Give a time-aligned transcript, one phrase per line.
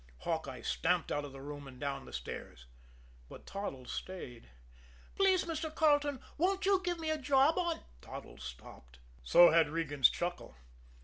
[0.21, 2.65] Hawkeye stamped out of the room and down the stairs.
[3.29, 4.49] But Toddles stayed.
[5.15, 5.69] "Please, Mr.
[5.71, 8.97] Carleton, won't you give me a job on" Toddles stopped.
[9.21, 10.55] So had Regan's chuckle.